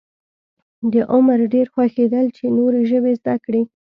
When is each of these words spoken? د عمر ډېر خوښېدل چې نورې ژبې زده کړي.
د 0.93 0.95
عمر 1.13 1.39
ډېر 1.53 1.67
خوښېدل 1.73 2.25
چې 2.37 2.45
نورې 2.57 2.81
ژبې 2.89 3.13
زده 3.19 3.35
کړي. 3.45 3.61